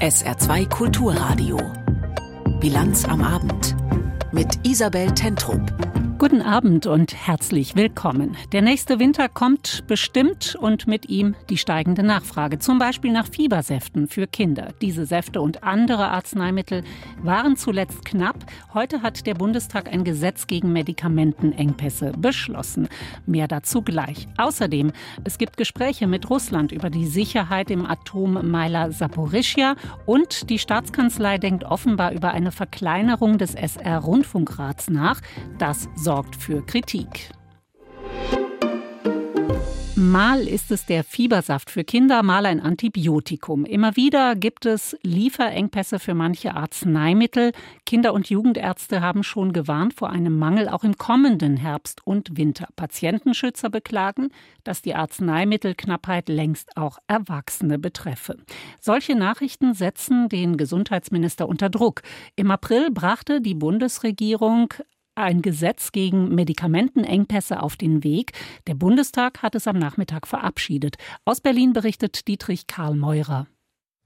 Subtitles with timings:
[0.00, 1.58] SR2 Kulturradio.
[2.58, 3.76] Bilanz am Abend.
[4.32, 5.89] Mit Isabel Tentrup.
[6.20, 8.36] Guten Abend und herzlich willkommen.
[8.52, 14.06] Der nächste Winter kommt bestimmt und mit ihm die steigende Nachfrage, zum Beispiel nach Fiebersäften
[14.06, 14.74] für Kinder.
[14.82, 16.84] Diese Säfte und andere Arzneimittel
[17.22, 18.36] waren zuletzt knapp.
[18.74, 22.88] Heute hat der Bundestag ein Gesetz gegen Medikamentenengpässe beschlossen.
[23.24, 24.28] Mehr dazu gleich.
[24.36, 24.92] Außerdem,
[25.24, 31.64] es gibt Gespräche mit Russland über die Sicherheit im Atommeiler Saporischia und die Staatskanzlei denkt
[31.64, 35.22] offenbar über eine Verkleinerung des SR-Rundfunkrats nach.
[35.56, 37.30] Das soll sorgt für Kritik.
[39.94, 43.64] Mal ist es der Fiebersaft für Kinder, mal ein Antibiotikum.
[43.64, 47.52] Immer wieder gibt es Lieferengpässe für manche Arzneimittel.
[47.86, 52.66] Kinder- und Jugendärzte haben schon gewarnt vor einem Mangel auch im kommenden Herbst und Winter.
[52.74, 54.30] Patientenschützer beklagen,
[54.64, 58.36] dass die Arzneimittelknappheit längst auch Erwachsene betreffe.
[58.80, 62.02] Solche Nachrichten setzen den Gesundheitsminister unter Druck.
[62.34, 64.74] Im April brachte die Bundesregierung
[65.22, 68.32] ein Gesetz gegen Medikamentenengpässe auf den Weg.
[68.66, 70.96] Der Bundestag hat es am Nachmittag verabschiedet.
[71.24, 73.46] Aus Berlin berichtet Dietrich Karl Meurer.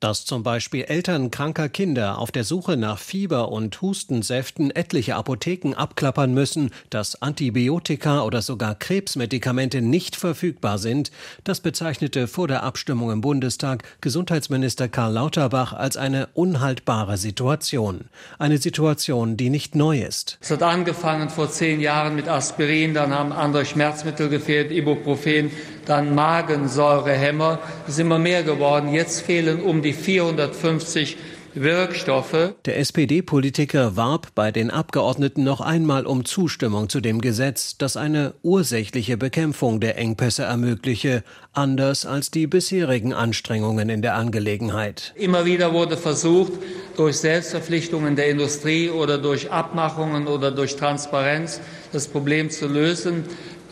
[0.00, 5.75] Dass zum Beispiel Eltern kranker Kinder auf der Suche nach Fieber- und Hustensäften etliche Apotheken
[5.75, 11.11] abklappern müssen, dass Antibiotika oder sogar Krebsmedikamente nicht verfügbar sind,
[11.45, 18.06] das bezeichnete vor der Abstimmung im Bundestag Gesundheitsminister Karl Lauterbach als eine unhaltbare Situation.
[18.39, 20.39] Eine Situation, die nicht neu ist.
[20.42, 25.51] Es hat angefangen vor zehn Jahren mit Aspirin, dann haben andere Schmerzmittel gefehlt, Ibuprofen,
[25.86, 27.58] dann Magensäurehämmer.
[27.86, 28.92] Es ist immer mehr geworden.
[28.92, 31.16] Jetzt fehlen um die 450
[31.54, 32.54] Wirkstoffe.
[32.64, 38.34] Der SPD-Politiker warb bei den Abgeordneten noch einmal um Zustimmung zu dem Gesetz, das eine
[38.42, 45.12] ursächliche Bekämpfung der Engpässe ermögliche, anders als die bisherigen Anstrengungen in der Angelegenheit.
[45.16, 46.52] Immer wieder wurde versucht,
[46.96, 51.61] durch Selbstverpflichtungen der Industrie oder durch Abmachungen oder durch Transparenz
[51.92, 53.24] das Problem zu lösen.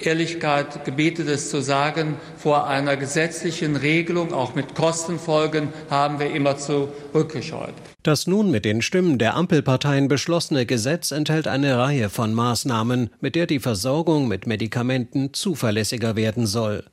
[0.06, 6.56] Ehrlichkeit gebietet es zu sagen, vor einer gesetzlichen Regelung, auch mit Kostenfolgen, haben wir immer
[6.56, 7.74] zurückgescheut.
[8.02, 13.36] Das nun mit den Stimmen der Ampelparteien beschlossene Gesetz enthält eine Reihe von Maßnahmen, mit
[13.36, 16.84] der die Versorgung mit Medikamenten zuverlässiger werden soll.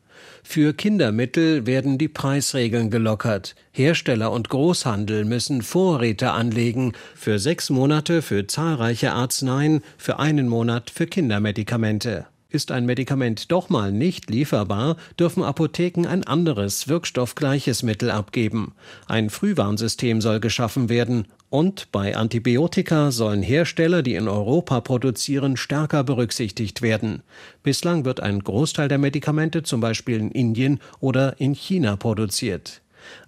[0.43, 3.55] Für Kindermittel werden die Preisregeln gelockert.
[3.71, 10.89] Hersteller und Großhandel müssen Vorräte anlegen, für sechs Monate für zahlreiche Arzneien, für einen Monat
[10.89, 12.27] für Kindermedikamente.
[12.51, 18.73] Ist ein Medikament doch mal nicht lieferbar, dürfen Apotheken ein anderes wirkstoffgleiches Mittel abgeben.
[19.07, 26.03] Ein Frühwarnsystem soll geschaffen werden und bei Antibiotika sollen Hersteller, die in Europa produzieren, stärker
[26.03, 27.21] berücksichtigt werden.
[27.61, 32.81] Bislang wird ein Großteil der Medikamente zum Beispiel in Indien oder in China produziert.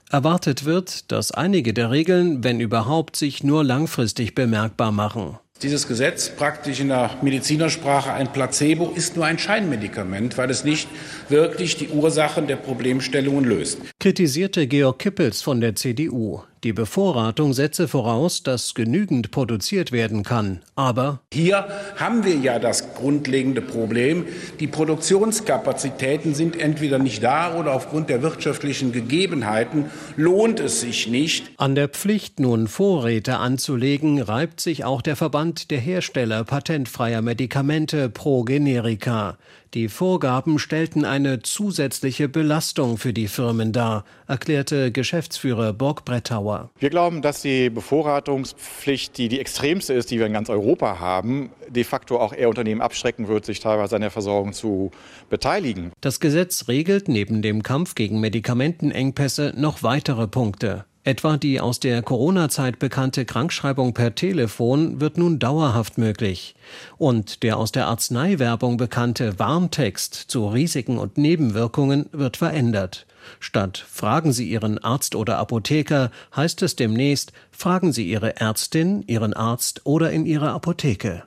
[0.10, 5.38] Erwartet wird, dass einige der Regeln, wenn überhaupt, sich nur langfristig bemerkbar machen.
[5.64, 10.90] Dieses Gesetz, praktisch in der Medizinersprache ein Placebo, ist nur ein Scheinmedikament, weil es nicht
[11.30, 13.78] wirklich die Ursachen der Problemstellungen löst.
[14.00, 16.42] Kritisierte Georg Kippels von der CDU.
[16.64, 20.62] Die Bevorratung setze voraus, dass genügend produziert werden kann.
[20.76, 24.28] Aber hier haben wir ja das grundlegende Problem.
[24.60, 29.86] Die Produktionskapazitäten sind entweder nicht da oder aufgrund der wirtschaftlichen Gegebenheiten
[30.16, 31.50] lohnt es sich nicht.
[31.58, 38.08] An der Pflicht, nun Vorräte anzulegen, reibt sich auch der Verband der Hersteller patentfreier Medikamente
[38.08, 39.40] Pro Generica.
[39.74, 46.72] Die Vorgaben stellten eine zusätzliche Belastung für die Firmen dar, erklärte Geschäftsführer Borg Brettauer.
[46.78, 51.52] Wir glauben, dass die Bevorratungspflicht, die die extremste ist, die wir in ganz Europa haben,
[51.70, 54.92] de facto auch eher Unternehmen abschrecken wird, sich teilweise an der Versorgung zu
[55.30, 55.94] beteiligen.
[56.02, 60.84] Das Gesetz regelt neben dem Kampf gegen Medikamentenengpässe noch weitere Punkte.
[61.04, 66.54] Etwa die aus der Corona-Zeit bekannte Krankschreibung per Telefon wird nun dauerhaft möglich.
[66.98, 73.08] Und der aus der Arzneiwerbung bekannte Warntext zu Risiken und Nebenwirkungen wird verändert.
[73.40, 79.34] Statt Fragen Sie Ihren Arzt oder Apotheker heißt es demnächst Fragen Sie Ihre Ärztin, Ihren
[79.34, 81.24] Arzt oder in Ihrer Apotheke.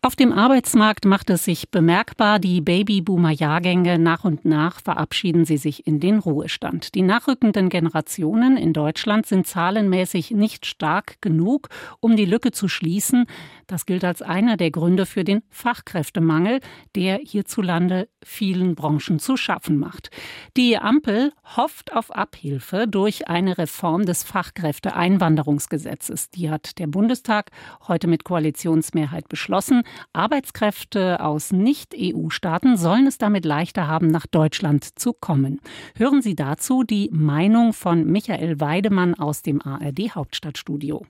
[0.00, 5.88] Auf dem Arbeitsmarkt macht es sich bemerkbar, die Babyboomer-Jahrgänge nach und nach verabschieden sie sich
[5.88, 6.94] in den Ruhestand.
[6.94, 11.68] Die nachrückenden Generationen in Deutschland sind zahlenmäßig nicht stark genug,
[11.98, 13.26] um die Lücke zu schließen.
[13.68, 16.60] Das gilt als einer der Gründe für den Fachkräftemangel,
[16.96, 20.08] der hierzulande vielen Branchen zu schaffen macht.
[20.56, 26.30] Die Ampel hofft auf Abhilfe durch eine Reform des Fachkräfteeinwanderungsgesetzes.
[26.30, 27.50] Die hat der Bundestag
[27.86, 29.82] heute mit Koalitionsmehrheit beschlossen.
[30.14, 35.60] Arbeitskräfte aus Nicht-EU-Staaten sollen es damit leichter haben, nach Deutschland zu kommen.
[35.94, 41.04] Hören Sie dazu die Meinung von Michael Weidemann aus dem ARD Hauptstadtstudio.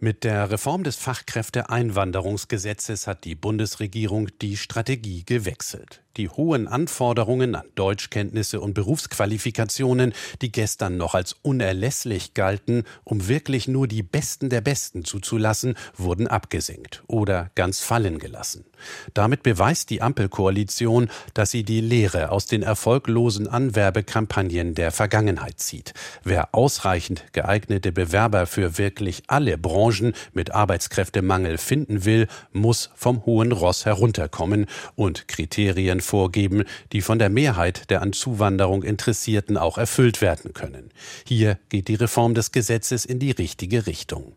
[0.00, 6.03] Mit der Reform des Fachkräfteeinwanderungsgesetzes hat die Bundesregierung die Strategie gewechselt.
[6.16, 10.12] Die hohen Anforderungen an Deutschkenntnisse und Berufsqualifikationen,
[10.42, 16.28] die gestern noch als unerlässlich galten, um wirklich nur die Besten der Besten zuzulassen, wurden
[16.28, 18.64] abgesenkt oder ganz fallen gelassen.
[19.12, 25.94] Damit beweist die Ampelkoalition, dass sie die Lehre aus den erfolglosen Anwerbekampagnen der Vergangenheit zieht.
[26.22, 33.50] Wer ausreichend geeignete Bewerber für wirklich alle Branchen mit Arbeitskräftemangel finden will, muss vom hohen
[33.50, 40.20] Ross herunterkommen und Kriterien vorgeben, die von der Mehrheit der an Zuwanderung Interessierten auch erfüllt
[40.20, 40.90] werden können.
[41.26, 44.36] Hier geht die Reform des Gesetzes in die richtige Richtung.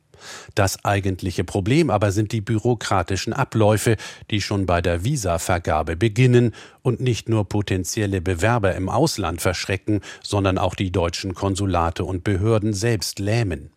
[0.55, 3.97] Das eigentliche Problem aber sind die bürokratischen Abläufe,
[4.31, 10.57] die schon bei der Visavergabe beginnen und nicht nur potenzielle Bewerber im Ausland verschrecken, sondern
[10.57, 13.71] auch die deutschen Konsulate und Behörden selbst lähmen.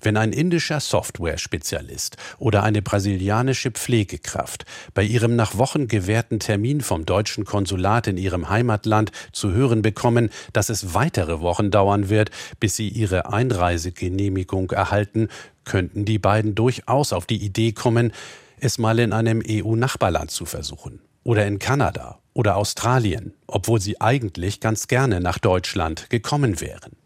[0.00, 7.06] Wenn ein indischer Software-Spezialist oder eine brasilianische Pflegekraft bei ihrem nach Wochen gewährten Termin vom
[7.06, 12.76] deutschen Konsulat in ihrem Heimatland zu hören bekommen, dass es weitere Wochen dauern wird, bis
[12.76, 15.28] sie ihre Einreisegenehmigung erhalten,
[15.64, 18.12] könnten die beiden durchaus auf die Idee kommen,
[18.58, 21.00] es mal in einem EU-Nachbarland zu versuchen.
[21.22, 26.99] Oder in Kanada oder Australien, obwohl sie eigentlich ganz gerne nach Deutschland gekommen wären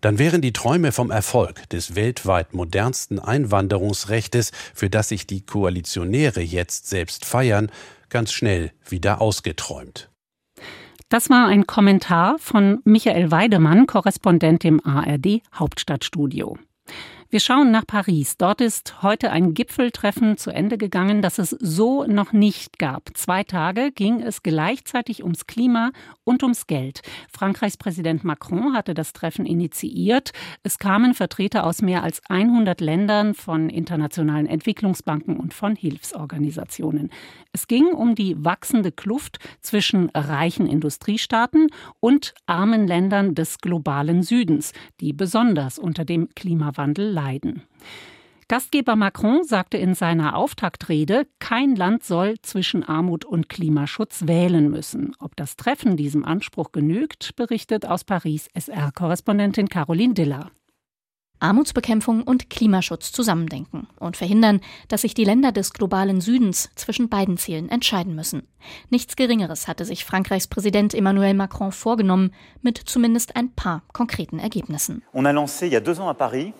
[0.00, 6.40] dann wären die Träume vom Erfolg des weltweit modernsten Einwanderungsrechtes, für das sich die Koalitionäre
[6.40, 7.70] jetzt selbst feiern,
[8.08, 10.10] ganz schnell wieder ausgeträumt.
[11.08, 16.58] Das war ein Kommentar von Michael Weidemann, Korrespondent im ARD Hauptstadtstudio.
[17.28, 18.36] Wir schauen nach Paris.
[18.36, 23.10] Dort ist heute ein Gipfeltreffen zu Ende gegangen, das es so noch nicht gab.
[23.14, 25.90] Zwei Tage ging es gleichzeitig ums Klima
[26.22, 27.02] und ums Geld.
[27.28, 30.30] Frankreichs Präsident Macron hatte das Treffen initiiert.
[30.62, 37.10] Es kamen Vertreter aus mehr als 100 Ländern von internationalen Entwicklungsbanken und von Hilfsorganisationen.
[37.52, 44.72] Es ging um die wachsende Kluft zwischen reichen Industriestaaten und armen Ländern des globalen Südens,
[45.00, 47.25] die besonders unter dem Klimawandel leiden.
[48.48, 55.16] Gastgeber Macron sagte in seiner Auftaktrede, kein Land soll zwischen Armut und Klimaschutz wählen müssen.
[55.18, 60.52] Ob das Treffen diesem Anspruch genügt, berichtet aus Paris SR-Korrespondentin Caroline Diller.
[61.40, 67.36] Armutsbekämpfung und Klimaschutz zusammendenken und verhindern, dass sich die Länder des globalen Südens zwischen beiden
[67.36, 68.46] Zielen entscheiden müssen.
[68.90, 72.32] Nichts Geringeres hatte sich Frankreichs Präsident Emmanuel Macron vorgenommen,
[72.62, 75.02] mit zumindest ein paar konkreten Ergebnissen.
[75.12, 76.54] On a lancé il y a deux ans à Paris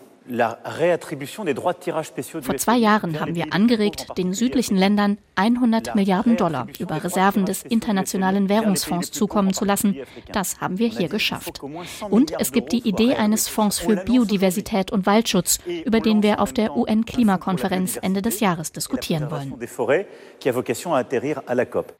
[2.41, 7.63] vor zwei Jahren haben wir angeregt, den südlichen Ländern 100 Milliarden Dollar über Reserven des
[7.63, 9.95] Internationalen Währungsfonds zukommen zu lassen.
[10.31, 11.61] Das haben wir hier geschafft.
[12.09, 16.53] Und es gibt die Idee eines Fonds für Biodiversität und Waldschutz, über den wir auf
[16.53, 19.53] der UN-Klimakonferenz Ende des Jahres diskutieren wollen.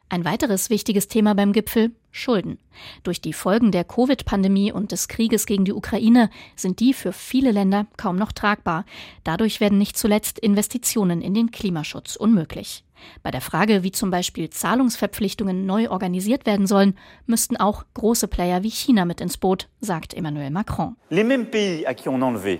[0.09, 2.59] Ein weiteres wichtiges Thema beim Gipfel Schulden.
[3.04, 7.51] Durch die Folgen der Covid-Pandemie und des Krieges gegen die Ukraine sind die für viele
[7.51, 8.86] Länder kaum noch tragbar.
[9.24, 12.83] Dadurch werden nicht zuletzt Investitionen in den Klimaschutz unmöglich.
[13.24, 18.63] Bei der Frage, wie zum Beispiel Zahlungsverpflichtungen neu organisiert werden sollen, müssten auch große Player
[18.63, 20.95] wie China mit ins Boot, sagt Emmanuel Macron.
[21.09, 22.59] Les mêmes pays à qui on enlevé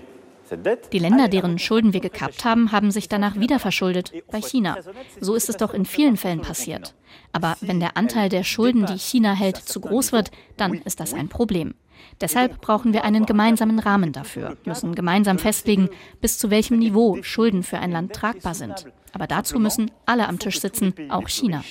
[0.92, 4.76] die Länder, deren Schulden wir gekappt haben, haben sich danach wieder verschuldet bei China.
[5.20, 6.94] So ist es doch in vielen Fällen passiert.
[7.32, 11.14] Aber wenn der Anteil der Schulden, die China hält, zu groß wird, dann ist das
[11.14, 11.74] ein Problem.
[12.20, 15.88] Deshalb brauchen wir einen gemeinsamen Rahmen dafür, müssen gemeinsam festlegen,
[16.20, 18.86] bis zu welchem Niveau Schulden für ein Land tragbar sind.
[19.12, 21.62] Aber dazu müssen alle am Tisch sitzen, auch China.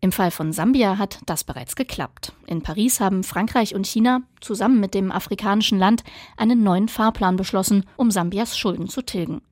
[0.00, 2.32] Im Fall von Sambia hat das bereits geklappt.
[2.46, 6.04] In Paris haben Frankreich und China zusammen mit dem afrikanischen Land
[6.36, 9.42] einen neuen Fahrplan beschlossen, um Sambias Schulden zu tilgen.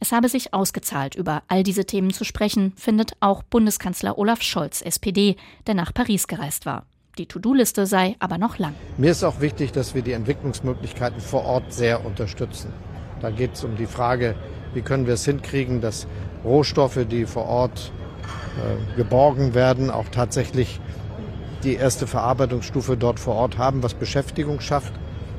[0.00, 4.82] Es habe sich ausgezahlt, über all diese Themen zu sprechen, findet auch Bundeskanzler Olaf Scholz,
[4.82, 6.86] SPD, der nach Paris gereist war.
[7.18, 8.74] Die To-Do-Liste sei aber noch lang.
[8.96, 12.72] Mir ist auch wichtig, dass wir die Entwicklungsmöglichkeiten vor Ort sehr unterstützen.
[13.20, 14.34] Da geht es um die Frage,
[14.74, 16.06] wie können wir es hinkriegen, dass
[16.44, 17.92] Rohstoffe, die vor Ort
[18.56, 20.80] äh, geborgen werden, auch tatsächlich
[21.64, 24.92] die erste Verarbeitungsstufe dort vor Ort haben, was Beschäftigung schafft.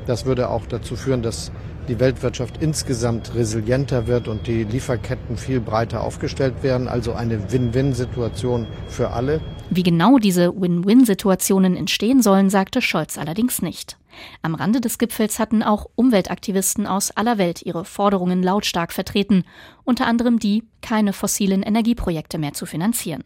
[0.08, 1.52] Das würde auch dazu führen, dass
[1.88, 6.88] die Weltwirtschaft insgesamt resilienter wird und die Lieferketten viel breiter aufgestellt werden.
[6.88, 9.40] Also eine Win-Win-Situation für alle.
[9.70, 13.98] Wie genau diese Win-Win-Situationen entstehen sollen, sagte Scholz allerdings nicht.
[14.42, 19.44] Am Rande des Gipfels hatten auch Umweltaktivisten aus aller Welt ihre Forderungen lautstark vertreten,
[19.84, 23.24] unter anderem die, keine fossilen Energieprojekte mehr zu finanzieren.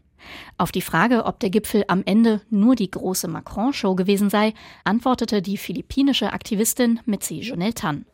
[0.58, 5.42] Auf die Frage, ob der Gipfel am Ende nur die große Macron-Show gewesen sei, antwortete
[5.42, 8.06] die philippinische Aktivistin Mitzi Jonel Tan.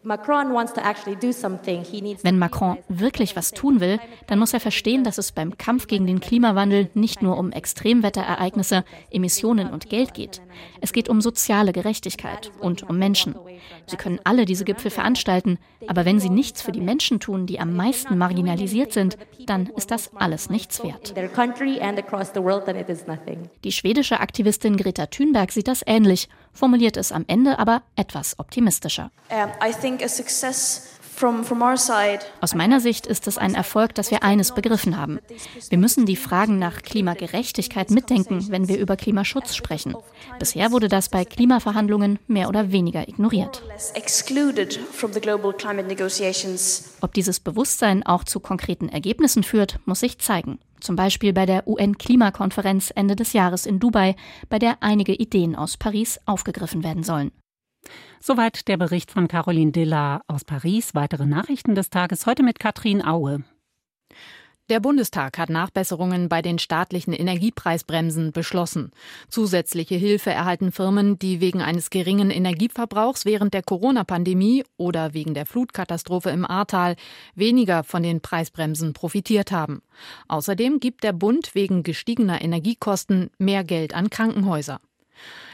[2.23, 6.07] Wenn Macron wirklich was tun will, dann muss er verstehen, dass es beim Kampf gegen
[6.07, 10.41] den Klimawandel nicht nur um Extremwetterereignisse, Emissionen und Geld geht.
[10.81, 13.35] Es geht um soziale Gerechtigkeit und um Menschen.
[13.87, 15.57] Sie können alle diese Gipfel veranstalten,
[15.87, 19.91] aber wenn sie nichts für die Menschen tun, die am meisten marginalisiert sind, dann ist
[19.91, 21.13] das alles nichts wert.
[23.63, 29.11] Die schwedische Aktivistin Greta Thunberg sieht das ähnlich, formuliert es am Ende aber etwas optimistischer.
[32.41, 35.19] Aus meiner Sicht ist es ein Erfolg, dass wir eines begriffen haben.
[35.69, 39.95] Wir müssen die Fragen nach Klimagerechtigkeit mitdenken, wenn wir über Klimaschutz sprechen.
[40.39, 43.63] Bisher wurde das bei Klimaverhandlungen mehr oder weniger ignoriert.
[47.01, 50.59] Ob dieses Bewusstsein auch zu konkreten Ergebnissen führt, muss sich zeigen.
[50.85, 54.15] Zum Beispiel bei der UN-Klimakonferenz Ende des Jahres in Dubai,
[54.49, 57.31] bei der einige Ideen aus Paris aufgegriffen werden sollen.
[58.19, 60.93] Soweit der Bericht von Caroline Dilla aus Paris.
[60.93, 63.43] Weitere Nachrichten des Tages heute mit Katrin Aue.
[64.67, 68.89] Der Bundestag hat Nachbesserungen bei den staatlichen Energiepreisbremsen beschlossen.
[69.29, 75.45] Zusätzliche Hilfe erhalten Firmen, die wegen eines geringen Energieverbrauchs während der Corona-Pandemie oder wegen der
[75.45, 76.95] Flutkatastrophe im Ahrtal
[77.35, 79.83] weniger von den Preisbremsen profitiert haben.
[80.29, 84.79] Außerdem gibt der Bund wegen gestiegener Energiekosten mehr Geld an Krankenhäuser.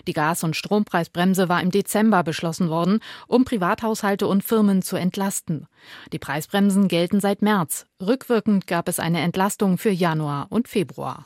[0.07, 5.67] Die Gas- und Strompreisbremse war im Dezember beschlossen worden, um Privathaushalte und Firmen zu entlasten.
[6.13, 7.87] Die Preisbremsen gelten seit März.
[8.01, 11.25] Rückwirkend gab es eine Entlastung für Januar und Februar.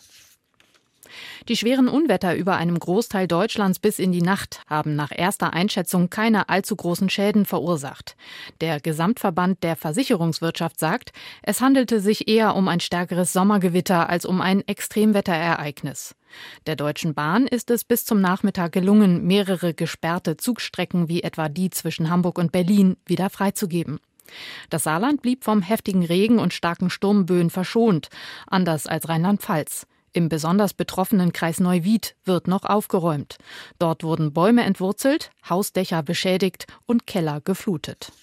[1.47, 6.09] Die schweren Unwetter über einem Großteil Deutschlands bis in die Nacht haben nach erster Einschätzung
[6.09, 8.15] keine allzu großen Schäden verursacht.
[8.61, 11.11] Der Gesamtverband der Versicherungswirtschaft sagt,
[11.43, 16.15] es handelte sich eher um ein stärkeres Sommergewitter als um ein Extremwetterereignis.
[16.67, 21.69] Der Deutschen Bahn ist es bis zum Nachmittag gelungen, mehrere gesperrte Zugstrecken wie etwa die
[21.69, 23.99] zwischen Hamburg und Berlin wieder freizugeben.
[24.69, 28.09] Das Saarland blieb vom heftigen Regen und starken Sturmböen verschont,
[28.47, 29.87] anders als Rheinland-Pfalz.
[30.13, 33.37] Im besonders betroffenen Kreis Neuwied wird noch aufgeräumt.
[33.79, 38.13] Dort wurden Bäume entwurzelt, Hausdächer beschädigt und Keller geflutet.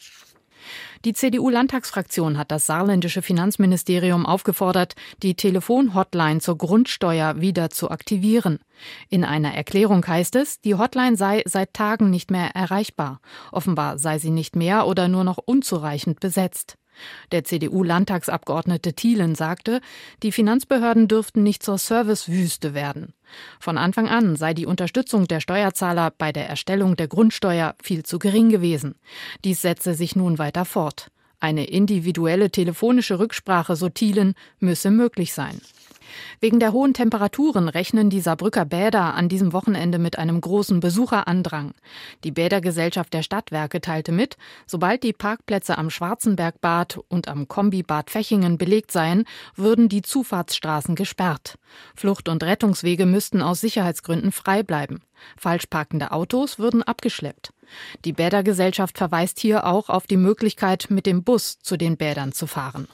[1.05, 8.61] Die CDU-Landtagsfraktion hat das saarländische Finanzministerium aufgefordert, die Telefonhotline zur Grundsteuer wieder zu aktivieren.
[9.09, 13.21] In einer Erklärung heißt es, die Hotline sei seit Tagen nicht mehr erreichbar.
[13.51, 16.77] Offenbar sei sie nicht mehr oder nur noch unzureichend besetzt.
[17.31, 19.81] Der CDU-Landtagsabgeordnete Thielen sagte,
[20.23, 23.15] die Finanzbehörden dürften nicht zur Servicewüste werden.
[23.61, 28.19] Von Anfang an sei die Unterstützung der Steuerzahler bei der Erstellung der Grundsteuer viel zu
[28.19, 28.97] gering gewesen.
[29.45, 31.09] Dies setze sich nun weiter fort.
[31.41, 35.61] Eine individuelle telefonische Rücksprache, so Thielen, müsse möglich sein.
[36.41, 41.73] Wegen der hohen Temperaturen rechnen die Saarbrücker Bäder an diesem Wochenende mit einem großen Besucherandrang.
[42.25, 48.59] Die Bädergesellschaft der Stadtwerke teilte mit, sobald die Parkplätze am Schwarzenbergbad und am Kombibad Fechingen
[48.59, 49.25] belegt seien,
[49.57, 51.59] würden die Zufahrtsstraßen gesperrt.
[51.95, 55.01] Flucht- und Rettungswege müssten aus Sicherheitsgründen frei bleiben.
[55.37, 57.53] Falsch parkende Autos würden abgeschleppt.
[58.05, 62.47] Die Bädergesellschaft verweist hier auch auf die Möglichkeit, mit dem Bus zu den Bädern zu
[62.47, 62.89] fahren.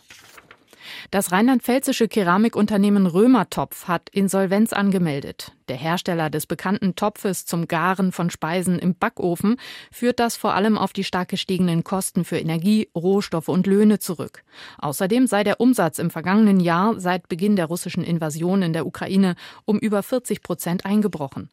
[1.11, 5.53] Das rheinland-pfälzische Keramikunternehmen Römertopf hat Insolvenz angemeldet.
[5.69, 9.57] Der Hersteller des bekannten Topfes zum Garen von Speisen im Backofen
[9.93, 14.45] führt das vor allem auf die stark gestiegenen Kosten für Energie, Rohstoffe und Löhne zurück.
[14.79, 19.35] Außerdem sei der Umsatz im vergangenen Jahr seit Beginn der russischen Invasion in der Ukraine
[19.65, 21.51] um über 40 Prozent eingebrochen.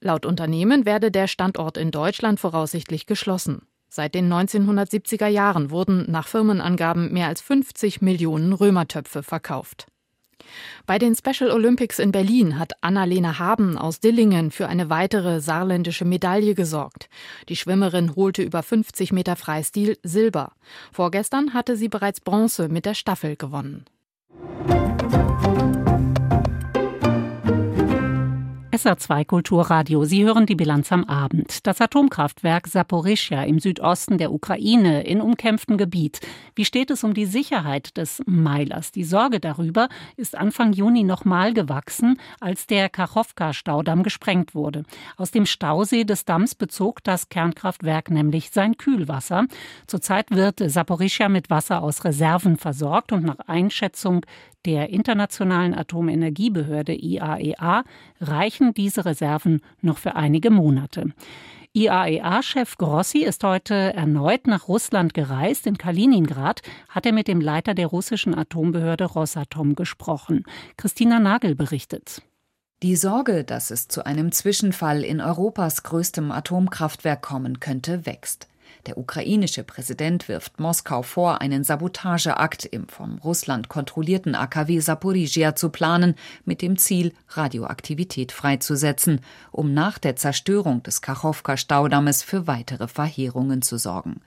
[0.00, 3.62] Laut Unternehmen werde der Standort in Deutschland voraussichtlich geschlossen.
[3.88, 9.86] Seit den 1970er Jahren wurden nach Firmenangaben mehr als 50 Millionen Römertöpfe verkauft.
[10.86, 16.04] Bei den Special Olympics in Berlin hat Annalena Haben aus Dillingen für eine weitere saarländische
[16.04, 17.08] Medaille gesorgt.
[17.48, 20.52] Die Schwimmerin holte über 50 Meter Freistil Silber.
[20.92, 23.84] Vorgestern hatte sie bereits Bronze mit der Staffel gewonnen.
[28.76, 30.04] SA2 Kulturradio.
[30.04, 31.66] Sie hören die Bilanz am Abend.
[31.66, 36.20] Das Atomkraftwerk Saporischja im Südosten der Ukraine in umkämpftem Gebiet.
[36.54, 38.92] Wie steht es um die Sicherheit des Meilers?
[38.92, 44.82] Die Sorge darüber ist Anfang Juni nochmal gewachsen, als der Kachowka-Staudamm gesprengt wurde.
[45.16, 49.46] Aus dem Stausee des Damms bezog das Kernkraftwerk nämlich sein Kühlwasser.
[49.86, 54.26] Zurzeit wird Saporischja mit Wasser aus Reserven versorgt und nach Einschätzung
[54.66, 61.12] der Internationalen Atomenergiebehörde IAEA e reichen diese Reserven noch für einige Monate.
[61.72, 65.66] IAEA-Chef Grossi ist heute erneut nach Russland gereist.
[65.66, 70.44] In Kaliningrad hat er mit dem Leiter der russischen Atombehörde Rosatom gesprochen.
[70.76, 72.22] Christina Nagel berichtet.
[72.82, 78.48] Die Sorge, dass es zu einem Zwischenfall in Europas größtem Atomkraftwerk kommen könnte, wächst.
[78.86, 85.70] Der ukrainische Präsident wirft Moskau vor, einen Sabotageakt im von Russland kontrollierten AKW Saporizhia zu
[85.70, 89.20] planen, mit dem Ziel, Radioaktivität freizusetzen,
[89.50, 94.20] um nach der Zerstörung des Kachowka-Staudammes für weitere Verheerungen zu sorgen.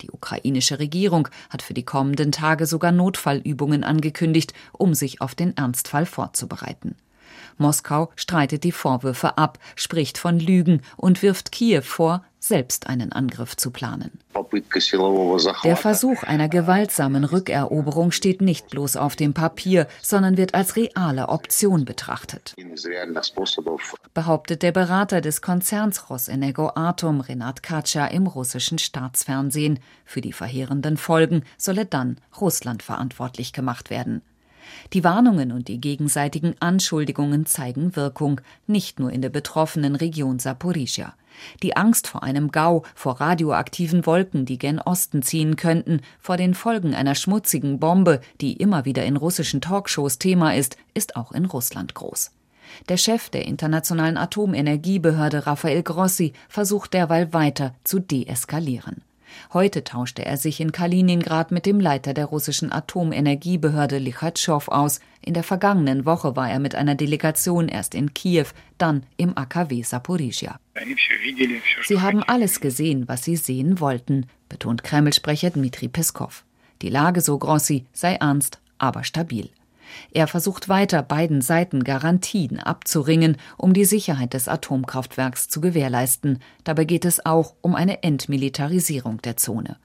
[0.00, 5.56] Die ukrainische Regierung hat für die kommenden Tage sogar Notfallübungen angekündigt, um sich auf den
[5.56, 6.96] Ernstfall vorzubereiten.
[7.56, 13.56] Moskau streitet die Vorwürfe ab, spricht von Lügen und wirft Kiew vor, selbst einen Angriff
[13.56, 14.10] zu planen.
[15.64, 21.28] Der Versuch einer gewaltsamen Rückeroberung steht nicht bloß auf dem Papier, sondern wird als reale
[21.28, 22.54] Option betrachtet,
[24.12, 29.78] behauptet der Berater des Konzerns Rosenergo Atom Renat Katscha im russischen Staatsfernsehen.
[30.04, 34.20] Für die verheerenden Folgen solle dann Russland verantwortlich gemacht werden.
[34.92, 41.14] Die Warnungen und die gegenseitigen Anschuldigungen zeigen Wirkung, nicht nur in der betroffenen Region Saporizhia.
[41.62, 46.54] Die Angst vor einem Gau, vor radioaktiven Wolken, die gen Osten ziehen könnten, vor den
[46.54, 51.46] Folgen einer schmutzigen Bombe, die immer wieder in russischen Talkshows Thema ist, ist auch in
[51.46, 52.30] Russland groß.
[52.88, 59.02] Der Chef der Internationalen Atomenergiebehörde Rafael Grossi versucht derweil weiter zu deeskalieren.
[59.52, 65.00] Heute tauschte er sich in Kaliningrad mit dem Leiter der russischen Atomenergiebehörde Lichatschow aus.
[65.20, 68.46] In der vergangenen Woche war er mit einer Delegation erst in Kiew,
[68.78, 70.58] dann im AKW Saporizhia.
[71.84, 76.44] Sie haben alles gesehen, was sie sehen wollten, betont Kreml-Sprecher Dmitri Peskov.
[76.82, 79.50] Die Lage, so Grossi, sei ernst, aber stabil.
[80.12, 86.38] Er versucht weiter, beiden Seiten Garantien abzuringen, um die Sicherheit des Atomkraftwerks zu gewährleisten.
[86.64, 89.76] Dabei geht es auch um eine Entmilitarisierung der Zone.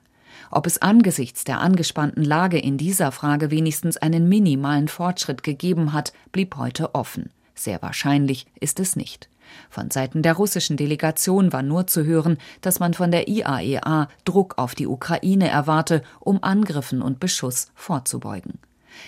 [0.50, 6.12] Ob es angesichts der angespannten Lage in dieser Frage wenigstens einen minimalen Fortschritt gegeben hat,
[6.32, 7.30] blieb heute offen.
[7.54, 9.28] Sehr wahrscheinlich ist es nicht.
[9.68, 14.06] Von Seiten der russischen Delegation war nur zu hören, dass man von der IAEA e
[14.24, 18.58] Druck auf die Ukraine erwarte, um Angriffen und Beschuss vorzubeugen.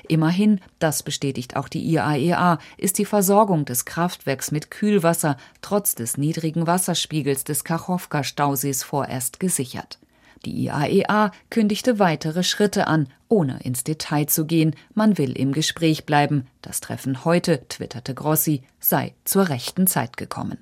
[0.09, 5.95] Immerhin, das bestätigt auch die IAEA, e ist die Versorgung des Kraftwerks mit Kühlwasser trotz
[5.95, 9.99] des niedrigen Wasserspiegels des Kachowka-Stausees vorerst gesichert.
[10.45, 14.75] Die IAEA e kündigte weitere Schritte an, ohne ins Detail zu gehen.
[14.95, 16.47] Man will im Gespräch bleiben.
[16.63, 20.59] Das Treffen heute, twitterte Grossi, sei zur rechten Zeit gekommen.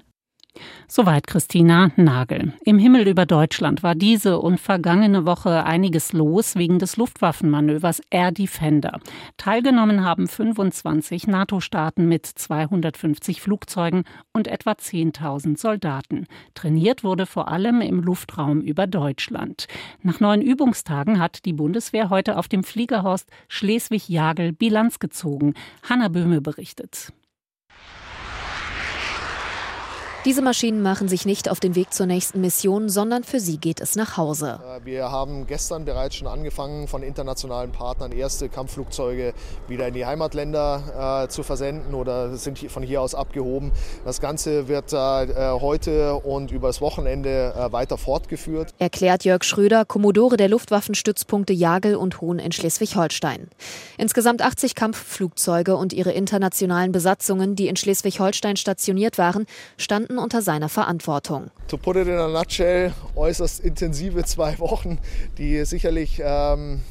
[0.88, 2.52] Soweit Christina Nagel.
[2.64, 8.32] Im Himmel über Deutschland war diese und vergangene Woche einiges los wegen des Luftwaffenmanövers Air
[8.32, 8.98] Defender.
[9.36, 16.26] Teilgenommen haben 25 NATO-Staaten mit 250 Flugzeugen und etwa 10.000 Soldaten.
[16.54, 19.68] Trainiert wurde vor allem im Luftraum über Deutschland.
[20.02, 25.54] Nach neun Übungstagen hat die Bundeswehr heute auf dem Fliegerhorst Schleswig-Jagel Bilanz gezogen.
[25.88, 27.12] Hanna Böhme berichtet.
[30.26, 33.80] Diese Maschinen machen sich nicht auf den Weg zur nächsten Mission, sondern für sie geht
[33.80, 34.60] es nach Hause.
[34.62, 39.32] Äh, wir haben gestern bereits schon angefangen, von internationalen Partnern erste Kampfflugzeuge
[39.66, 43.72] wieder in die Heimatländer äh, zu versenden oder sind von hier aus abgehoben.
[44.04, 48.74] Das Ganze wird äh, heute und übers Wochenende äh, weiter fortgeführt.
[48.78, 53.48] Erklärt Jörg Schröder, Kommodore der Luftwaffenstützpunkte Jagel und Hohn in Schleswig-Holstein.
[53.96, 59.46] Insgesamt 80 Kampfflugzeuge und ihre internationalen Besatzungen, die in Schleswig-Holstein stationiert waren,
[59.78, 61.50] standen standen unter seiner Verantwortung.
[61.68, 64.98] To put it in a nutshell, äußerst intensive zwei Wochen,
[65.38, 66.82] die sicherlich ähm,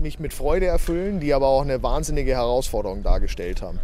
[0.00, 3.78] mich mit Freude erfüllen, die aber auch eine wahnsinnige Herausforderung dargestellt haben.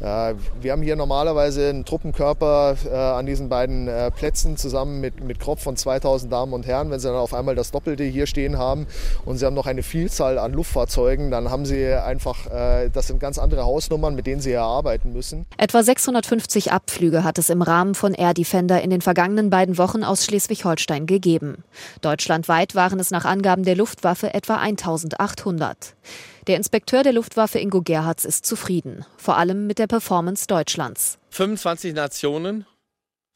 [0.00, 5.22] Äh, wir haben hier normalerweise einen Truppenkörper äh, an diesen beiden äh, Plätzen zusammen mit,
[5.22, 6.90] mit Kropf von 2000 Damen und Herren.
[6.90, 8.86] Wenn Sie dann auf einmal das Doppelte hier stehen haben
[9.24, 12.46] und Sie haben noch eine Vielzahl an Luftfahrzeugen, dann haben Sie einfach,
[12.92, 15.46] das sind ganz andere Hausnummern, mit denen Sie hier arbeiten müssen.
[15.56, 20.04] Etwa 650 Abflüge hat es im Rahmen von Air Defender in den vergangenen beiden Wochen
[20.04, 21.64] aus Schleswig-Holstein gegeben.
[22.00, 25.94] Deutschlandweit waren es nach Angaben der Luftwaffe etwa 1000 800.
[26.46, 31.18] Der Inspekteur der Luftwaffe Ingo Gerhards ist zufrieden, vor allem mit der Performance Deutschlands.
[31.30, 32.66] 25 Nationen,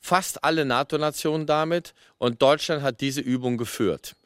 [0.01, 4.16] fast alle NATO-Nationen damit und Deutschland hat diese Übung geführt.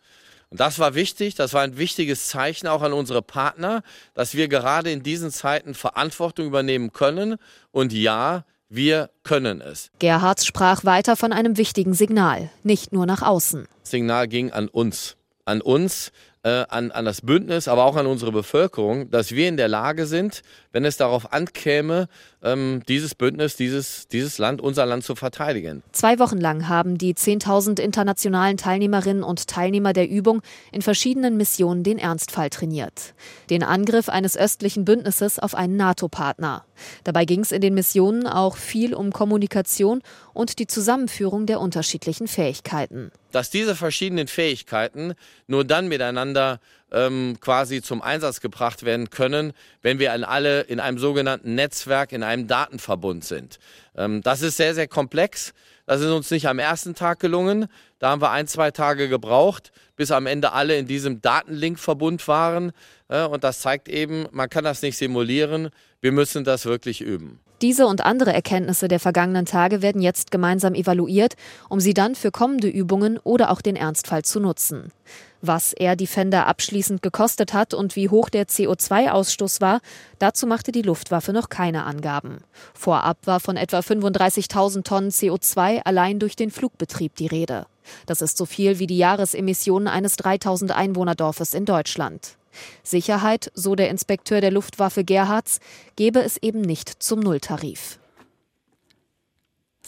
[0.51, 3.83] Und das war wichtig, das war ein wichtiges Zeichen auch an unsere Partner,
[4.15, 7.37] dass wir gerade in diesen Zeiten Verantwortung übernehmen können.
[7.71, 9.91] Und ja, wir können es.
[9.99, 13.67] Gerhards sprach weiter von einem wichtigen Signal, nicht nur nach außen.
[13.83, 15.17] Das Signal ging an uns.
[15.45, 19.57] An uns, äh, an, an das Bündnis, aber auch an unsere Bevölkerung, dass wir in
[19.57, 22.09] der Lage sind, wenn es darauf ankäme,
[22.43, 25.83] ähm, dieses Bündnis, dieses, dieses Land, unser Land zu verteidigen.
[25.93, 31.83] Zwei Wochen lang haben die 10.000 internationalen Teilnehmerinnen und Teilnehmer der Übung in verschiedenen Missionen
[31.83, 33.15] den Ernstfall trainiert.
[33.51, 36.65] Den Angriff eines östlichen Bündnisses auf einen NATO-Partner.
[37.05, 42.29] Dabei ging es in den Missionen auch viel um Kommunikation und die Zusammenführung der unterschiedlichen
[42.29, 43.11] Fähigkeiten.
[43.33, 45.15] Dass diese verschiedenen Fähigkeiten
[45.49, 46.61] nur dann miteinander
[46.93, 52.23] ähm, quasi zum Einsatz gebracht werden können, wenn wir alle in einem sogenannten Netzwerk, in
[52.23, 53.59] einem Datenverbund sind.
[53.97, 55.53] Ähm, das ist sehr, sehr komplex.
[55.87, 57.67] Das ist uns nicht am ersten Tag gelungen.
[57.99, 62.73] Da haben wir ein, zwei Tage gebraucht, bis am Ende alle in diesem Datenlink-Verbund waren.
[63.09, 65.71] Äh, und das zeigt eben, man kann das nicht simulieren.
[66.01, 67.41] Wir müssen das wirklich üben.
[67.61, 71.35] Diese und andere Erkenntnisse der vergangenen Tage werden jetzt gemeinsam evaluiert,
[71.69, 74.93] um sie dann für kommende Übungen oder auch den Ernstfall zu nutzen.
[75.41, 79.81] Was Air Defender abschließend gekostet hat und wie hoch der CO2-Ausstoß war,
[80.19, 82.39] dazu machte die Luftwaffe noch keine Angaben.
[82.75, 87.67] Vorab war von etwa 35.000 Tonnen CO2 allein durch den Flugbetrieb die Rede.
[88.07, 92.37] Das ist so viel wie die Jahresemissionen eines 3000 Einwohnerdorfes in Deutschland.
[92.83, 95.61] Sicherheit, so der Inspekteur der Luftwaffe Gerhards,
[95.95, 98.01] gebe es eben nicht zum Nulltarif.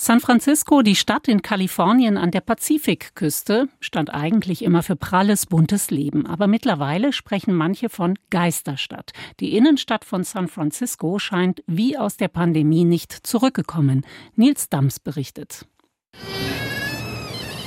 [0.02, 5.90] San Francisco, die Stadt in Kalifornien an der Pazifikküste, stand eigentlich immer für pralles, buntes
[5.90, 6.26] Leben.
[6.26, 9.12] Aber mittlerweile sprechen manche von Geisterstadt.
[9.40, 14.06] Die Innenstadt von San Francisco scheint wie aus der Pandemie nicht zurückgekommen.
[14.36, 15.66] Nils Dams berichtet.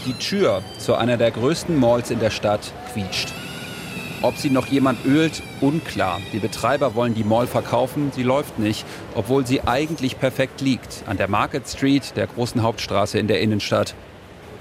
[0.07, 3.31] Die Tür zu einer der größten Malls in der Stadt quietscht.
[4.23, 6.21] Ob sie noch jemand ölt, unklar.
[6.31, 11.17] Die Betreiber wollen die Mall verkaufen, sie läuft nicht, obwohl sie eigentlich perfekt liegt, an
[11.17, 13.95] der Market Street, der großen Hauptstraße in der Innenstadt.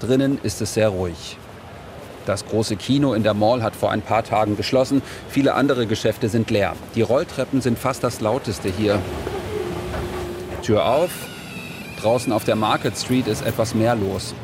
[0.01, 1.37] Drinnen ist es sehr ruhig.
[2.25, 5.01] Das große Kino in der Mall hat vor ein paar Tagen geschlossen.
[5.29, 6.73] Viele andere Geschäfte sind leer.
[6.95, 9.01] Die Rolltreppen sind fast das lauteste hier.
[10.61, 11.11] Tür auf.
[12.01, 14.35] Draußen auf der Market Street ist etwas mehr los.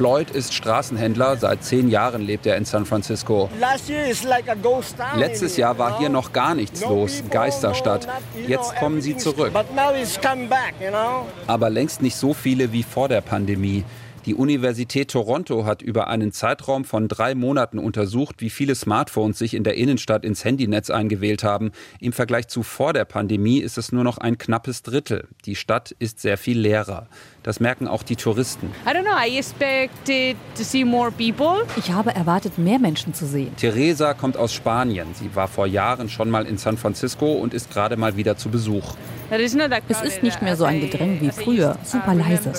[0.00, 1.36] Floyd ist Straßenhändler.
[1.36, 3.50] Seit zehn Jahren lebt er in San Francisco.
[5.14, 8.08] Letztes Jahr war hier noch gar nichts los, Geisterstadt.
[8.48, 9.52] Jetzt kommen sie zurück.
[11.46, 13.84] Aber längst nicht so viele wie vor der Pandemie.
[14.26, 19.54] Die Universität Toronto hat über einen Zeitraum von drei Monaten untersucht, wie viele Smartphones sich
[19.54, 21.72] in der Innenstadt ins Handynetz eingewählt haben.
[22.00, 25.28] Im Vergleich zu vor der Pandemie ist es nur noch ein knappes Drittel.
[25.46, 27.06] Die Stadt ist sehr viel leerer.
[27.42, 28.70] Das merken auch die Touristen.
[31.76, 33.56] Ich habe erwartet, mehr Menschen zu sehen.
[33.56, 35.08] Teresa kommt aus Spanien.
[35.14, 38.50] Sie war vor Jahren schon mal in San Francisco und ist gerade mal wieder zu
[38.50, 38.94] Besuch.
[39.30, 39.54] Es
[40.02, 42.52] ist nicht mehr so ein Gedränge wie früher, super leise.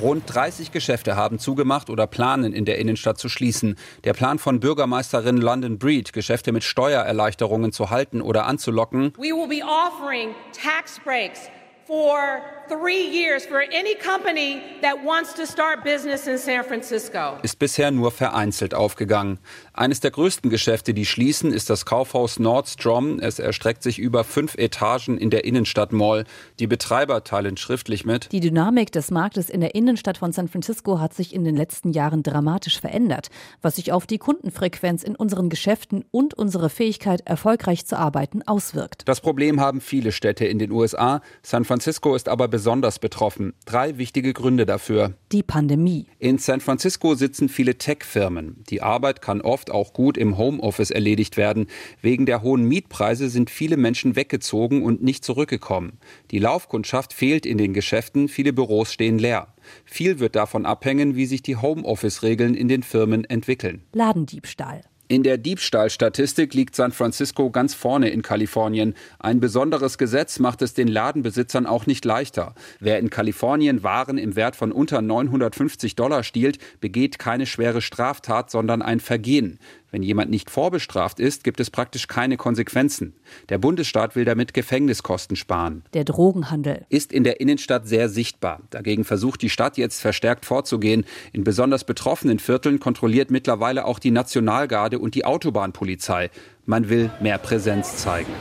[0.00, 3.76] Rund 30 Geschäfte haben zugemacht oder planen, in der Innenstadt zu schließen.
[4.04, 9.12] Der Plan von Bürgermeisterin London Breed, Geschäfte mit Steuererleichterungen zu halten oder anzulocken.
[9.18, 11.50] We will be offering tax breaks
[11.86, 12.40] for
[12.70, 17.36] three years for any company that wants to start business in San Francisco.
[17.42, 19.38] Ist bisher nur vereinzelt aufgegangen.
[19.74, 23.18] Eines der größten Geschäfte, die schließen, ist das Kaufhaus Nordstrom.
[23.18, 26.24] Es erstreckt sich über fünf Etagen in der Innenstadt Mall.
[26.60, 28.30] Die Betreiber teilen schriftlich mit.
[28.30, 31.90] Die Dynamik des Marktes in der Innenstadt von San Francisco hat sich in den letzten
[31.90, 33.30] Jahren dramatisch verändert,
[33.62, 39.02] was sich auf die Kundenfrequenz in unseren Geschäften und unsere Fähigkeit, erfolgreich zu arbeiten, auswirkt.
[39.08, 41.20] Das Problem haben viele Städte in den USA.
[41.42, 42.59] San Francisco ist aber besonders
[43.00, 43.54] betroffen.
[43.64, 45.14] Drei wichtige Gründe dafür.
[45.32, 46.06] Die Pandemie.
[46.18, 48.62] In San Francisco sitzen viele Tech-Firmen.
[48.70, 51.66] Die Arbeit kann oft auch gut im Homeoffice erledigt werden.
[52.00, 55.98] Wegen der hohen Mietpreise sind viele Menschen weggezogen und nicht zurückgekommen.
[56.30, 59.48] Die Laufkundschaft fehlt in den Geschäften, viele Büros stehen leer.
[59.84, 63.82] Viel wird davon abhängen, wie sich die Homeoffice-Regeln in den Firmen entwickeln.
[63.92, 64.82] Ladendiebstahl.
[65.10, 68.94] In der Diebstahlstatistik liegt San Francisco ganz vorne in Kalifornien.
[69.18, 72.54] Ein besonderes Gesetz macht es den Ladenbesitzern auch nicht leichter.
[72.78, 78.52] Wer in Kalifornien Waren im Wert von unter 950 Dollar stiehlt, begeht keine schwere Straftat,
[78.52, 79.58] sondern ein Vergehen.
[79.90, 83.14] Wenn jemand nicht vorbestraft ist, gibt es praktisch keine Konsequenzen.
[83.48, 85.82] Der Bundesstaat will damit Gefängniskosten sparen.
[85.94, 88.60] Der Drogenhandel ist in der Innenstadt sehr sichtbar.
[88.70, 91.04] Dagegen versucht die Stadt jetzt verstärkt vorzugehen.
[91.32, 96.30] In besonders betroffenen Vierteln kontrolliert mittlerweile auch die Nationalgarde und die Autobahnpolizei.
[96.66, 98.32] Man will mehr Präsenz zeigen.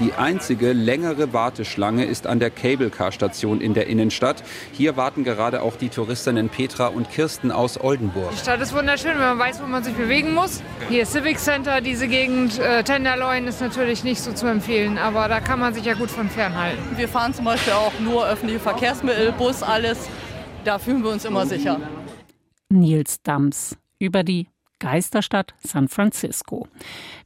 [0.00, 4.42] Die einzige längere Warteschlange ist an der Cable-Car-Station in der Innenstadt.
[4.72, 8.30] Hier warten gerade auch die Touristinnen Petra und Kirsten aus Oldenburg.
[8.32, 10.62] Die Stadt ist wunderschön, wenn man weiß, wo man sich bewegen muss.
[10.88, 12.58] Hier ist Civic Center, diese Gegend.
[12.58, 16.10] Äh, Tenderloin ist natürlich nicht so zu empfehlen, aber da kann man sich ja gut
[16.10, 16.82] von fernhalten.
[16.96, 20.08] Wir fahren zum Beispiel auch nur öffentliche Verkehrsmittel, Bus, alles.
[20.64, 21.80] Da fühlen wir uns immer sicher.
[22.70, 24.48] Nils Dams über die
[24.80, 26.66] Geisterstadt San Francisco.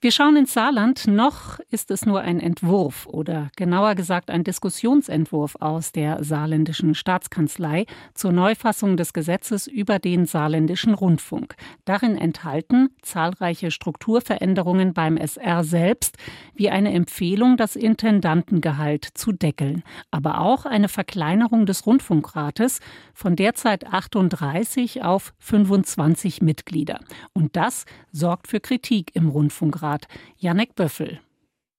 [0.00, 1.06] Wir schauen ins Saarland.
[1.06, 7.86] Noch ist es nur ein Entwurf oder genauer gesagt ein Diskussionsentwurf aus der saarländischen Staatskanzlei
[8.12, 11.54] zur Neufassung des Gesetzes über den saarländischen Rundfunk.
[11.84, 16.18] Darin enthalten zahlreiche Strukturveränderungen beim SR selbst,
[16.54, 22.80] wie eine Empfehlung, das Intendantengehalt zu deckeln, aber auch eine Verkleinerung des Rundfunkrates
[23.14, 26.98] von derzeit 38 auf 25 Mitglieder.
[27.32, 30.08] Und und das sorgt für Kritik im Rundfunkrat.
[30.38, 31.20] Janek Böffel.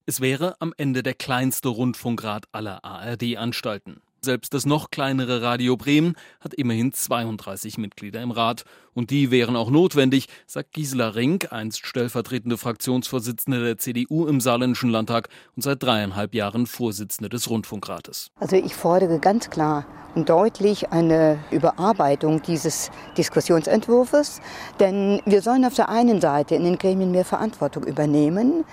[0.06, 4.04] Es wäre am Ende der kleinste Rundfunkrat aller ARD-Anstalten.
[4.26, 8.64] Selbst das noch kleinere Radio Bremen hat immerhin 32 Mitglieder im Rat.
[8.96, 14.90] Und die wären auch notwendig, sagt Gisela Rink, einst stellvertretende Fraktionsvorsitzende der CDU im Saarländischen
[14.90, 18.32] Landtag und seit dreieinhalb Jahren Vorsitzende des Rundfunkrates.
[18.40, 19.86] Also ich fordere ganz klar
[20.16, 24.42] und deutlich eine Überarbeitung dieses Diskussionsentwurfs.
[24.80, 28.66] Denn wir sollen auf der einen Seite in den Gremien mehr Verantwortung übernehmen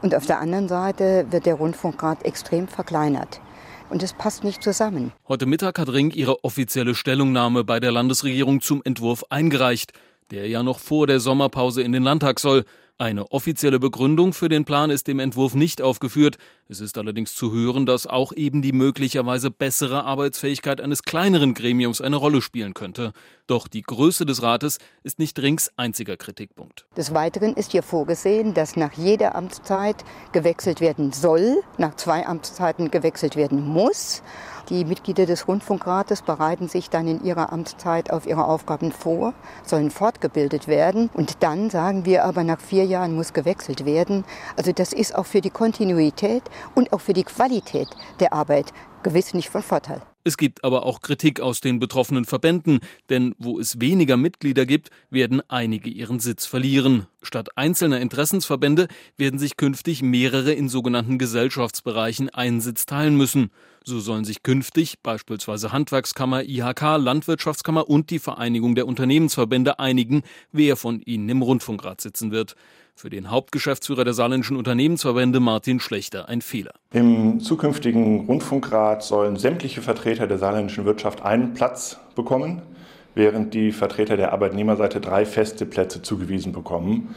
[0.00, 3.40] und auf der anderen Seite wird der Rundfunkrat extrem verkleinert.
[3.92, 5.12] Und es passt nicht zusammen.
[5.28, 9.92] Heute Mittag hat Rink ihre offizielle Stellungnahme bei der Landesregierung zum Entwurf eingereicht,
[10.30, 12.64] der ja noch vor der Sommerpause in den Landtag soll.
[12.98, 16.36] Eine offizielle Begründung für den Plan ist im Entwurf nicht aufgeführt.
[16.68, 22.00] Es ist allerdings zu hören, dass auch eben die möglicherweise bessere Arbeitsfähigkeit eines kleineren Gremiums
[22.00, 23.12] eine Rolle spielen könnte.
[23.46, 26.86] Doch die Größe des Rates ist nicht Rings einziger Kritikpunkt.
[26.96, 29.96] Des Weiteren ist hier vorgesehen, dass nach jeder Amtszeit
[30.32, 34.22] gewechselt werden soll, nach zwei Amtszeiten gewechselt werden muss.
[34.68, 39.90] Die Mitglieder des Rundfunkrates bereiten sich dann in ihrer Amtszeit auf ihre Aufgaben vor, sollen
[39.90, 44.24] fortgebildet werden und dann sagen wir aber nach vier Jahren muss gewechselt werden.
[44.56, 46.42] Also das ist auch für die Kontinuität
[46.74, 47.88] und auch für die Qualität
[48.20, 48.72] der Arbeit
[49.02, 50.02] gewiss nicht von Vorteil.
[50.24, 52.78] Es gibt aber auch Kritik aus den betroffenen Verbänden,
[53.10, 57.06] denn wo es weniger Mitglieder gibt, werden einige ihren Sitz verlieren.
[57.22, 63.50] Statt einzelner Interessensverbände werden sich künftig mehrere in sogenannten Gesellschaftsbereichen einen Sitz teilen müssen.
[63.84, 70.76] So sollen sich künftig beispielsweise Handwerkskammer, IHK, Landwirtschaftskammer und die Vereinigung der Unternehmensverbände einigen, wer
[70.76, 72.54] von ihnen im Rundfunkrat sitzen wird.
[72.94, 76.74] Für den Hauptgeschäftsführer der saarländischen Unternehmensverbände Martin Schlechter ein Fehler.
[76.92, 82.62] Im zukünftigen Rundfunkrat sollen sämtliche Vertreter der saarländischen Wirtschaft einen Platz bekommen,
[83.14, 87.14] während die Vertreter der Arbeitnehmerseite drei feste Plätze zugewiesen bekommen.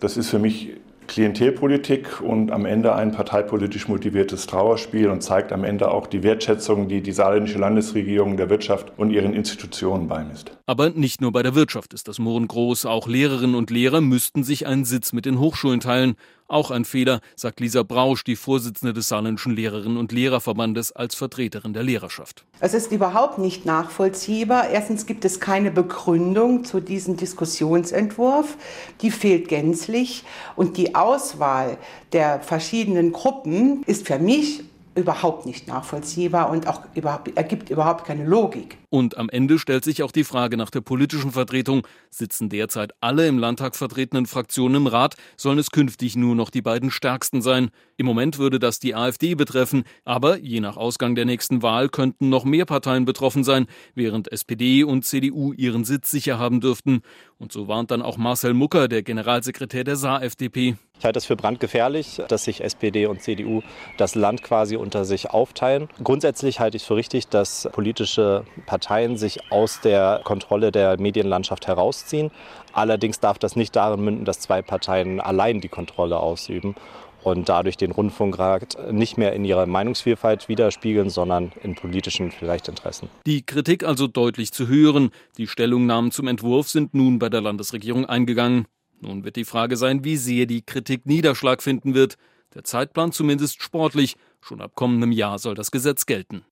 [0.00, 0.72] Das ist für mich
[1.08, 6.88] Klientelpolitik und am Ende ein parteipolitisch motiviertes Trauerspiel und zeigt am Ende auch die Wertschätzung,
[6.88, 10.52] die die saarländische Landesregierung der Wirtschaft und ihren Institutionen beimisst.
[10.66, 12.86] Aber nicht nur bei der Wirtschaft ist das Murren groß.
[12.86, 16.14] Auch Lehrerinnen und Lehrer müssten sich einen Sitz mit den Hochschulen teilen.
[16.50, 21.74] Auch ein Fehler, sagt Lisa Brausch, die Vorsitzende des Saarländischen Lehrerinnen und Lehrerverbandes als Vertreterin
[21.74, 22.46] der Lehrerschaft.
[22.60, 24.70] Es ist überhaupt nicht nachvollziehbar.
[24.70, 28.56] Erstens gibt es keine Begründung zu diesem Diskussionsentwurf.
[29.02, 30.24] Die fehlt gänzlich.
[30.56, 31.76] Und die Auswahl
[32.14, 34.64] der verschiedenen Gruppen ist für mich
[34.98, 38.76] überhaupt nicht nachvollziehbar und auch überhaupt, ergibt überhaupt keine Logik.
[38.90, 41.86] Und am Ende stellt sich auch die Frage nach der politischen Vertretung.
[42.10, 46.62] Sitzen derzeit alle im Landtag vertretenen Fraktionen im Rat, sollen es künftig nur noch die
[46.62, 47.70] beiden stärksten sein.
[48.00, 52.28] Im Moment würde das die AfD betreffen, aber je nach Ausgang der nächsten Wahl könnten
[52.28, 57.02] noch mehr Parteien betroffen sein, während SPD und CDU ihren Sitz sicher haben dürften.
[57.38, 60.76] Und so warnt dann auch Marcel Mucker, der Generalsekretär der Saar-FDP.
[60.96, 63.62] Ich halte es für brandgefährlich, dass sich SPD und CDU
[63.96, 65.88] das Land quasi unter sich aufteilen.
[66.02, 71.66] Grundsätzlich halte ich es für richtig, dass politische Parteien sich aus der Kontrolle der Medienlandschaft
[71.66, 72.30] herausziehen.
[72.72, 76.76] Allerdings darf das nicht darin münden, dass zwei Parteien allein die Kontrolle ausüben
[77.22, 83.08] und dadurch den Rundfunkrat nicht mehr in ihrer Meinungsvielfalt widerspiegeln, sondern in politischen vielleicht Interessen.
[83.26, 85.10] Die Kritik also deutlich zu hören.
[85.36, 88.66] Die Stellungnahmen zum Entwurf sind nun bei der Landesregierung eingegangen.
[89.00, 92.16] Nun wird die Frage sein, wie sehr die Kritik Niederschlag finden wird.
[92.54, 94.16] Der Zeitplan zumindest sportlich.
[94.40, 96.44] Schon ab kommendem Jahr soll das Gesetz gelten.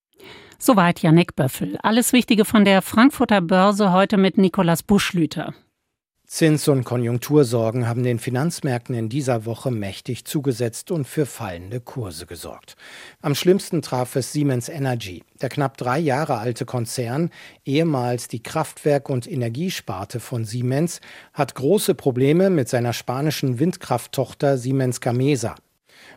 [0.58, 1.78] Soweit Janek Böffel.
[1.82, 5.54] Alles Wichtige von der Frankfurter Börse heute mit Nikolaus Buschlüter.
[6.28, 12.26] Zins- und Konjunktursorgen haben den Finanzmärkten in dieser Woche mächtig zugesetzt und für fallende Kurse
[12.26, 12.74] gesorgt.
[13.22, 15.22] Am schlimmsten traf es Siemens Energy.
[15.40, 17.30] Der knapp drei Jahre alte Konzern,
[17.64, 21.00] ehemals die Kraftwerk- und Energiesparte von Siemens,
[21.32, 25.54] hat große Probleme mit seiner spanischen Windkrafttochter Siemens Gamesa.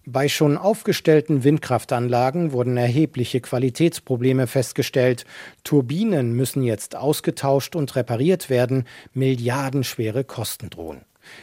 [0.05, 5.25] Bei schon aufgestellten Windkraftanlagen wurden erhebliche Qualitätsprobleme festgestellt.
[5.63, 8.85] Turbinen müssen jetzt ausgetauscht und repariert werden.
[9.13, 11.01] Milliardenschwere Kosten drohen.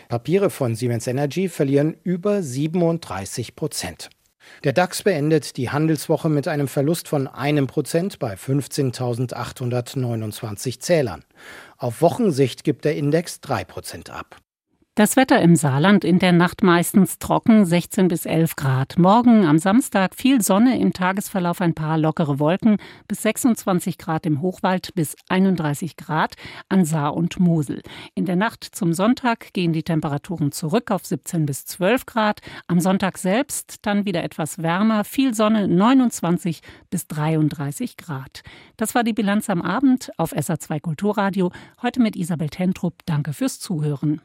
[0.08, 4.10] Papiere von Siemens Energy verlieren über 37 Prozent.
[4.64, 11.24] Der DAX beendet die Handelswoche mit einem Verlust von einem Prozent bei 15.829 Zählern.
[11.76, 14.36] Auf Wochensicht gibt der Index drei Prozent ab.
[14.98, 18.98] Das Wetter im Saarland in der Nacht meistens trocken, 16 bis 11 Grad.
[18.98, 24.40] Morgen am Samstag viel Sonne, im Tagesverlauf ein paar lockere Wolken, bis 26 Grad im
[24.40, 26.36] Hochwald, bis 31 Grad
[26.70, 27.82] an Saar und Mosel.
[28.14, 32.40] In der Nacht zum Sonntag gehen die Temperaturen zurück auf 17 bis 12 Grad.
[32.66, 38.42] Am Sonntag selbst dann wieder etwas wärmer, viel Sonne, 29 bis 33 Grad.
[38.78, 41.52] Das war die Bilanz am Abend auf SA2 Kulturradio.
[41.82, 42.94] Heute mit Isabel Tentrup.
[43.04, 44.22] Danke fürs Zuhören.